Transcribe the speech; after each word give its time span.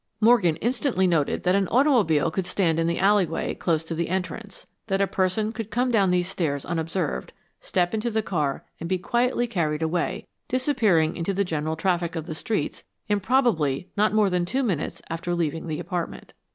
Morgan 0.19 0.55
instantly 0.55 1.05
noted 1.05 1.43
that 1.43 1.53
an 1.53 1.67
automobile 1.67 2.31
could 2.31 2.47
stand 2.47 2.79
in 2.79 2.87
the 2.87 2.97
alleyway 2.97 3.53
close 3.53 3.83
to 3.85 3.93
the 3.93 4.09
entrance; 4.09 4.65
that 4.87 4.99
a 4.99 5.05
person 5.05 5.51
could 5.51 5.69
come 5.69 5.91
down 5.91 6.09
these 6.09 6.27
stairs 6.27 6.65
unobserved, 6.65 7.33
step 7.59 7.93
into 7.93 8.09
the 8.09 8.23
car 8.23 8.65
and 8.79 8.89
be 8.89 8.97
quietly 8.97 9.45
carried 9.45 9.83
away, 9.83 10.25
disappearing 10.47 11.15
into 11.15 11.35
the 11.35 11.45
general 11.45 11.75
traffic 11.75 12.15
of 12.15 12.25
the 12.25 12.33
streets 12.33 12.83
in 13.09 13.19
probably 13.19 13.89
not 13.95 14.11
more 14.11 14.31
than 14.31 14.43
two 14.43 14.63
minutes 14.63 15.03
after 15.07 15.35
leaving 15.35 15.67
the 15.67 15.79
apartment. 15.79 16.33